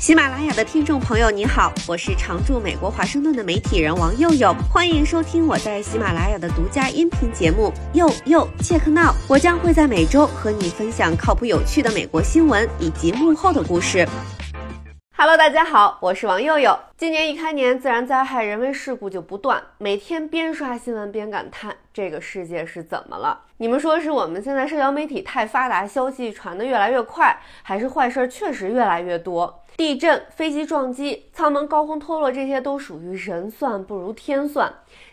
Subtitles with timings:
[0.00, 14.08] 喜马拉雅的听众朋友，你好，我是常驻美国华盛顿的媒体人王佑佑，欢迎收听我在喜马拉雅的独家音频节目《佑佑 Check Now》，我将会在每周和你分享靠谱有趣的美国新闻以及幕后的故事。
[15.18, 16.78] Hello，大家好，我是王佑佑。
[16.96, 23.38] 今年一开年，自然灾害、人为事故就不断，每天边刷新闻边感叹这个世界是怎么了？
[23.58, 29.62] 你们说是我们现在社交媒体太发达，消息传得越来越快，还是坏事确实越来越多？
[29.80, 34.70] 地震、飞机撞击、舱门高空脱落，这些都属于人算不如天算。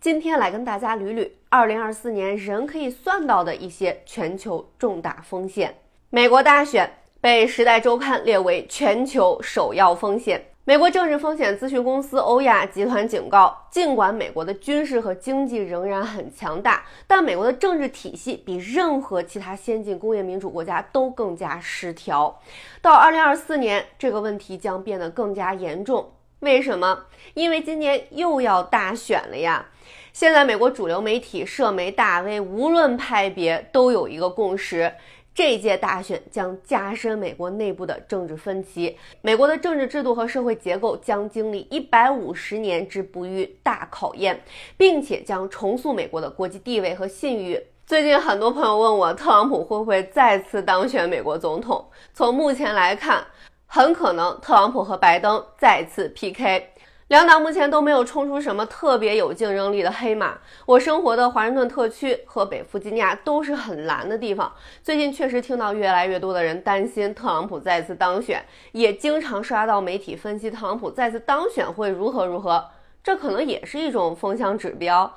[0.00, 5.78] 今天来跟大家捋捋二零二四年人可以算到的一些全球重大风险。
[6.10, 6.92] 美国大选。
[7.20, 10.44] 被《时代周刊》列为全球首要风险。
[10.68, 22.38] 美国政治风险咨询公司欧亚集团警告，尽管美国的军事和经济仍然很强大，但美国的政治体系比任何其他先进工业民主国家都更加失调。
[22.82, 26.12] 到2024年，这个问题将变得更加严重。
[26.40, 27.06] 为什么？
[27.32, 29.68] 因为今年又要大选了呀！
[30.12, 34.92] 现在美国主流媒体、社媒大 V，无论派别，都有一个共识。
[35.38, 44.42] 这届大选将加深美国内部的政治分歧，美国的政治制度和社会结构将经历一百五十年之不遇大考验，
[44.76, 47.56] 并且将重塑美国的国际地位和信誉。
[47.86, 51.88] 最近很多朋友问我，特朗普会不会再次当选美国总统？
[52.12, 53.24] 从目前来看，
[53.66, 56.70] 很可能特朗普和拜登再次 PK。
[57.08, 60.36] 两党目前都没有冲出什么特别有竞争力的黑马。
[60.66, 64.52] 我生活的华盛顿特区和北弗吉尼亚都是很蓝的地方。
[64.82, 72.62] 最近确实听到越来越多的人担心特朗普再次当选，也经常刷到媒体分析特朗普再次当选会如何如何。
[73.02, 75.10] 这可能也是一种风向指标。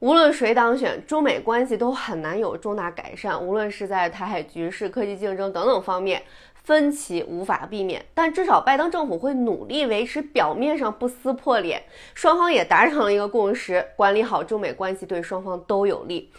[0.00, 3.42] 无论谁当选，中美关系都很难有重大改善。
[3.42, 6.22] 无论是在台海局势、科技竞争等等方面。
[6.68, 11.82] 分歧无法避免，但至少拜登政府会努力维持表面上不撕破脸。
[12.12, 16.30] 双方也达成了一个共识，管理好中美关系对双方都有利。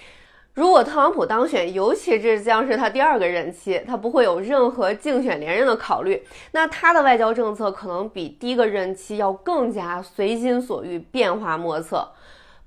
[0.54, 12.08] 如果特朗普当选，尤其这将是他第二个任期，他不会有任何竞选连任的考虑，那他的外交政策可能比第一个任期要更加随心所欲、变化莫测。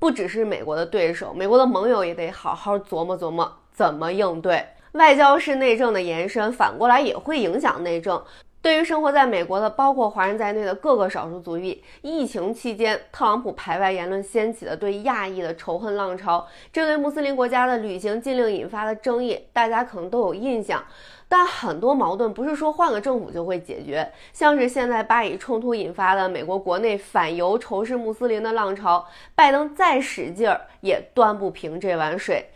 [0.01, 4.67] 不只是美国的对手，美国的盟友也得好好琢磨琢磨怎么应对。
[4.93, 8.23] 外交是内政的延伸，反过来也会影响内政。
[8.61, 20.85] 对于生活在美国的，包括华人在内的各个少数族裔，疫情期间，特朗普排外言论掀起的对亚裔的仇恨浪潮，针对穆斯林国家的旅行禁令引发的争议，大家可能都有印象。
[21.29, 29.05] 但很多矛盾不是说换个政府就会解决，像是现在巴以冲突引发的美国国内反犹仇视穆斯林的浪潮，
[29.35, 32.47] 拜登再使劲儿也端不平这碗水。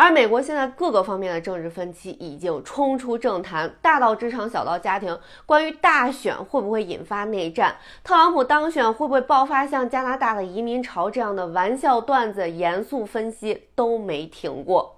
[0.00, 5.18] 而美国现在各个方面的政治分歧已经冲出政坛，大到职场，小到家庭。
[5.44, 14.96] 关于大选会不会引发内战，特朗普当选会不会爆发像加拿大的移民潮这样的玩笑段子，严肃分析都没停过。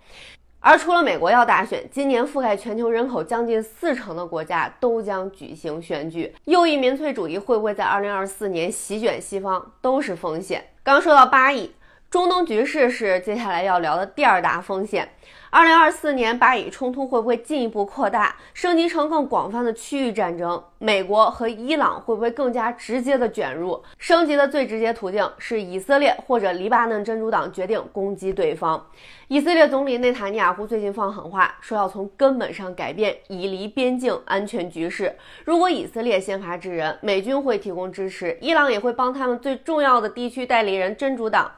[0.58, 10.62] 而除了美国要大选，今年覆盖全球人口将近四成的国家都将举行选举，右翼民粹主义会不会在2024年席卷西方，都是风险。
[10.82, 11.72] 刚说到巴以。
[12.10, 15.08] 中东局势是接下来要聊的第二大风险。
[15.48, 20.60] 二零二四年巴以冲突会不会进一步扩大，升级成更广泛的区域战争？
[20.78, 23.80] 美国和伊朗会不会更加直接的卷入？
[23.96, 28.84] 升级的最直接途径是以色列或者黎巴嫩真主党决定攻击对方。
[29.28, 35.14] 以色列总理内塔尼亚胡最近放狠话，说要从根本上改变以黎边境安全局势。
[35.44, 41.52] 如果以色列先发制人，美军会提供支持，伊朗也会帮他们最重要的地区代理人真主党。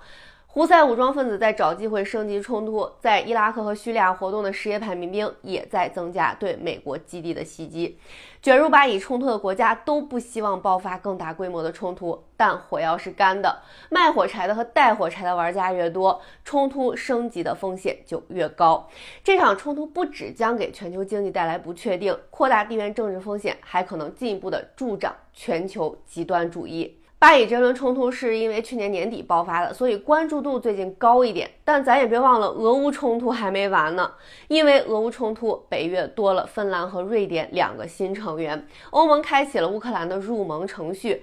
[0.55, 7.99] 胡塞武装分子在找机会升级冲突，在伊拉克和叙利亚活动的什叶派民兵也在增加对美国基地的袭击。
[8.43, 18.87] 卷入巴以冲突的国家都不希望爆发更大规模的冲突，但火药是干的，卖火柴的和带火柴的玩家越多，冲突升级的风险就越高。
[19.25, 26.99] 这场冲突不只将给全球经济带来不确定，扩大地缘政治风险，还可能进一步的助长全球极端主义。
[27.23, 31.49] 巴以这轮冲突是因为去年年底爆发的，所以关注度最近高一点。
[31.65, 34.11] 但咱也别忘了，俄乌冲突还没完呢。
[34.49, 41.23] 因为俄乌冲突，北约多了芬兰和瑞典两个新成员，欧盟开启了乌克兰的入盟程序。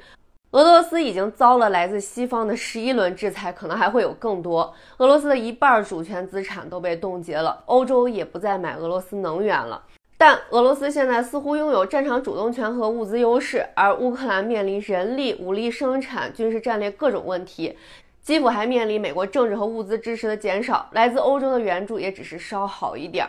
[0.51, 4.73] 俄罗斯已经遭了来自西方的十一轮制裁，可能还会有更多。
[4.99, 9.83] 俄罗斯的一半主权资产都被冻结了，欧洲也不再买俄罗斯能源了。
[10.21, 17.77] 但俄罗斯现在似乎拥有战场主动权和物资优势，而乌克兰面临人力、武力生产、军事战略各种问题。
[18.21, 23.25] 基辅还面临美国政治和物资支持的减少，来自欧洲的援助也只是稍好一点。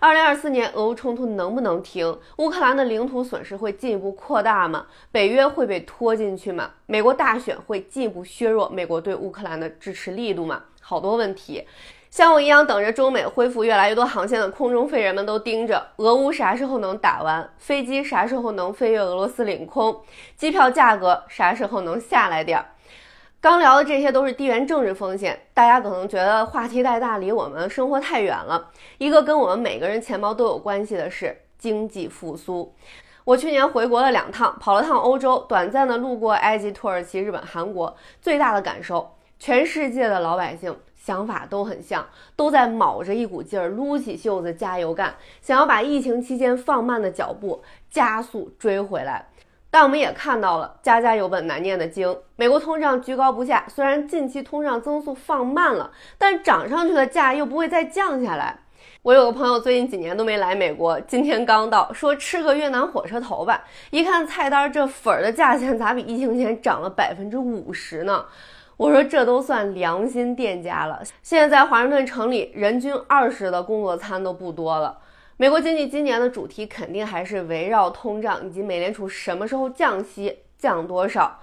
[0.00, 2.18] 二零二四年俄乌冲突能不能停？
[2.38, 4.86] 乌克兰的领土损失会进一步扩大吗？
[5.12, 6.72] 北约会被拖进去吗？
[6.86, 10.64] 美国大选会进一步削弱美国对乌克兰的支持力度吗？
[10.80, 11.64] 好多问题。
[12.12, 19.98] 像我一样等着中美恢复越来越多航线的空中废人们都盯着俄乌啥时候能打完，飞机啥时候能飞越俄罗斯领空，
[20.36, 22.66] 机票价格啥时候能下来点儿。
[23.40, 28.68] 刚聊的这些都是地缘政治风险，大家可能觉得话题太大，离我们生活太远了。
[28.98, 32.74] 一个跟我们每个人钱包都有关系的是经济复苏。
[33.24, 37.96] 我去年回国了两趟，跑了趟欧洲，短暂的路过埃及、土耳其、日本、韩国。
[38.20, 42.06] 最大的感受，全世界的老百姓想法都很像，
[42.36, 49.26] 都在卯着一股劲儿，撸起袖子加油干，想要把疫情期间放慢的脚步加速追回来。
[49.68, 52.16] 但我们也看到了，家家有本难念的经。
[52.36, 58.60] 美国通胀居高不下，虽然近期通胀增速放慢了，但涨上去的价又不会再降下来。
[59.00, 63.64] 我有个朋友最近几年都没来美国，今天刚到，说吃个越南火车头吧。
[63.90, 68.26] 一看菜单，这粉儿的价钱咋比疫情前涨了百分之五十呢？
[68.82, 71.00] 我说这都算良心店家了。
[71.22, 74.98] 现在在华盛顿城里，人均二十的工作餐都不多了。
[75.36, 81.38] 美国经济今年的主题肯定还是围绕通胀以及美联储什么时候降息、降多少。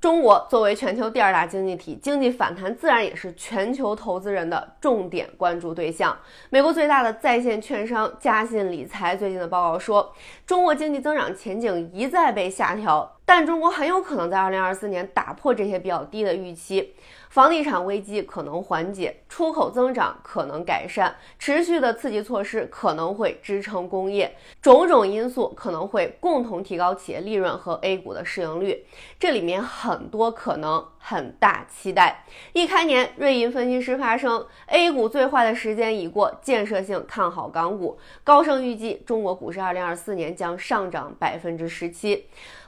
[0.00, 6.14] 中国作为全球第二大经济体，经济反弹自然也是全球投资人的重点关注对象。
[6.50, 10.12] 美国最大的在线券商嘉信理财最近的报告说，
[10.44, 16.94] 中国经济增长前景一再被下调，但中国很有可能在二零二四年打破这些比较低的预期。
[17.30, 28.86] 房地产危机可能缓解，出口增长可能改善，持续的刺激措施可能会支撑工业，种种因素可能会共同提高企业利润和 A 股的市盈率。
[29.18, 32.24] 这里面很多可能，很大期待。
[32.52, 37.98] 一开年，瑞银分析师发声，A 股最坏的时间已过，建设性看好港股。
[38.22, 42.16] 高盛预计中国股市二零二四年将上涨百分之十七。《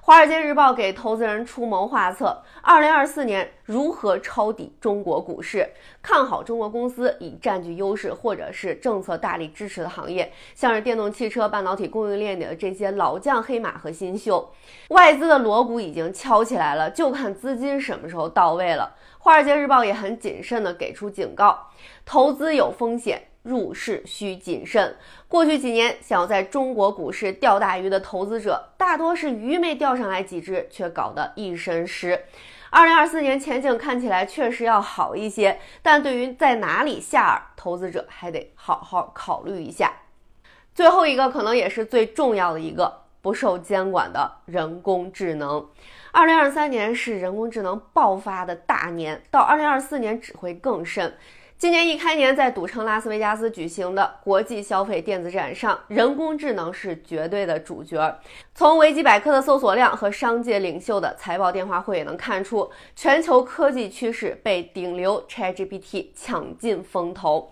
[0.07, 5.69] 华尔街日报》给投资人出谋划策：二零二四年如何抄底中国股市？
[6.01, 14.49] 看好中国公司已占据优势或者是政策大力支持的行业，像是电动汽车、半导体供应链里的这些老将黑马和新秀。
[14.91, 18.95] 外资的锣鼓已经敲起来了，就看资金什么时候到位了。
[19.19, 21.67] 《华尔街日报》也很谨慎地给出警告：
[22.05, 23.21] 投资有风险。
[23.47, 24.97] 入市需谨慎。
[25.29, 32.25] 过去几年，想要在中国股市钓大鱼的投资者，大多是鱼没钓上来几只，却搞得一身湿。
[32.71, 39.93] 二零二四年前景看起来确实要好一些，但对于在哪里下饵，投资者还得好好考虑一下。
[40.75, 45.67] 最后一个，可能也是最重要的一个，不受监管的人工智能。
[46.13, 51.17] 二零二三年是人工智能爆发的大年，到二零二四年只会更甚。
[51.59, 58.21] 今年一开年，在赌城拉斯维加斯举行的国际消费电子展上，人工智能是绝对的主角。
[58.55, 67.51] 从维基百科的搜索量和商界领袖的财报电话会也能看出，全球科技趋势被顶流 ChatGPT 抢尽风头。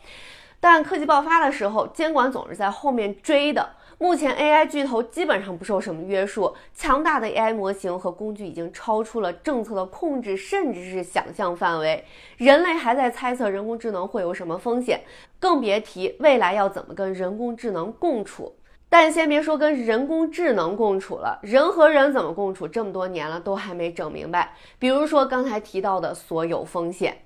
[0.61, 3.71] 但科技爆发的时候，监管总是在后面追的。
[4.05, 12.05] 目前 AI 巨头基本上不受什么约束，强大的 AI 模型和工具已经超出了政策的控制，甚至是想象范围。
[12.37, 15.01] 人类还在猜测人工智能会有什么风险，
[15.39, 18.55] 更别提未来要怎么跟人工智能共处。
[18.91, 24.53] 但先别说跟人工智能共处了，人和人怎么共处，这么多年了都还没整明白。
[24.79, 27.17] 比如说刚才提到的所有风险。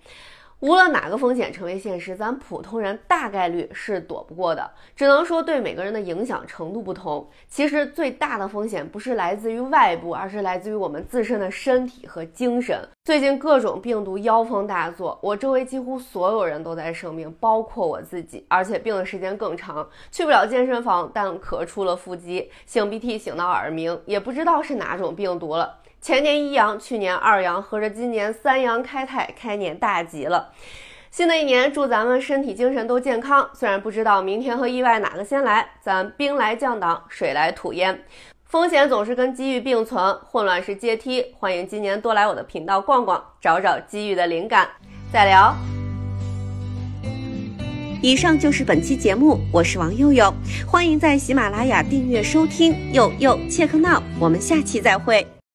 [0.61, 4.69] 无论哪个风险成为现实，咱普通人大概率是躲不过的。
[4.97, 7.25] 只能说对每个人的影响程度不同。
[7.47, 12.77] 其实最大的风险不是来自于外部，而是来自于我们自身的身体和精神。
[13.05, 19.88] 最近各种病毒妖风大作，我周围几乎所有人都在生病，包括我自己，而且病的时间更长。
[20.11, 25.79] 去不了健身房，但咳出了腹肌，擤鼻涕擤到耳鸣，也不知道是哪种病毒了。
[26.00, 30.52] 前年一阳，去年二阳，合着今年三阳开泰，开年大吉了。
[31.11, 33.49] 新的一年，祝咱们身体精神都健康。
[33.52, 38.05] 虽然不知道明天和意外哪个先来，咱兵来将挡，水来土掩。
[38.45, 41.35] 风险总是跟机遇并存，混乱是阶梯。
[41.38, 44.69] 欢迎今年多来我的频道逛逛，找找机遇的灵感。
[45.12, 45.55] 再聊。
[48.00, 50.33] 以上就是本期节目，我是王佑佑，
[50.67, 52.93] 欢迎在喜马拉雅订阅收听。
[52.93, 55.26] 佑佑切克闹，我们下期再会。